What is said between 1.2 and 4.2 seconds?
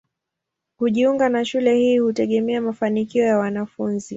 na shule hii hutegemea mafanikio ya mwanafunzi.